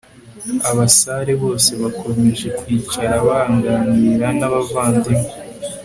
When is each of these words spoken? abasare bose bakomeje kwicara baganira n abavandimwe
abasare 0.69 1.33
bose 1.43 1.69
bakomeje 1.81 2.47
kwicara 2.59 3.15
baganira 3.27 4.27
n 4.39 4.41
abavandimwe 4.47 5.29